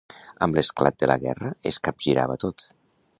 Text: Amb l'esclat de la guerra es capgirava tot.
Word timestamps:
Amb 0.45 0.55
l'esclat 0.59 0.97
de 1.03 1.09
la 1.11 1.17
guerra 1.27 1.51
es 1.73 1.79
capgirava 1.89 2.39
tot. 2.45 2.67